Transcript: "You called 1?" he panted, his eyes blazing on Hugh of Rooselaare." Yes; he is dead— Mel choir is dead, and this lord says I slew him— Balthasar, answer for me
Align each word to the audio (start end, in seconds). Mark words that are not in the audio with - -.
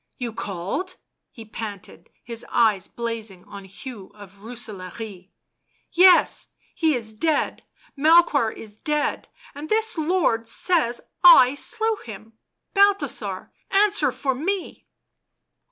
"You 0.17 0.33
called 0.33 0.95
1?" 0.95 0.95
he 1.31 1.45
panted, 1.45 2.09
his 2.23 2.43
eyes 2.49 2.87
blazing 2.87 3.43
on 3.45 3.65
Hugh 3.65 4.09
of 4.15 4.39
Rooselaare." 4.41 5.29
Yes; 5.91 6.47
he 6.73 6.95
is 6.95 7.13
dead— 7.13 7.61
Mel 7.95 8.23
choir 8.23 8.49
is 8.49 8.75
dead, 8.77 9.27
and 9.53 9.69
this 9.69 9.99
lord 9.99 10.47
says 10.47 11.01
I 11.23 11.53
slew 11.53 11.97
him— 12.03 12.33
Balthasar, 12.73 13.51
answer 13.69 14.11
for 14.11 14.33
me 14.33 14.87